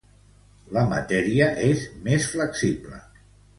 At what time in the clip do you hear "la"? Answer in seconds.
0.77-0.83